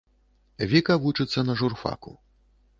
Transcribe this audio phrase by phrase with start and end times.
[0.71, 2.19] Віка вучыцца на журфаку.